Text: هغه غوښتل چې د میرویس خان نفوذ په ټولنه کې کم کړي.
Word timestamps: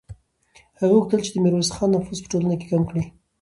هغه 0.79 0.93
غوښتل 0.97 1.19
چې 1.25 1.31
د 1.33 1.37
میرویس 1.43 1.69
خان 1.75 1.89
نفوذ 1.93 2.19
په 2.21 2.29
ټولنه 2.31 2.55
کې 2.59 2.69
کم 2.71 2.83
کړي. 2.89 3.03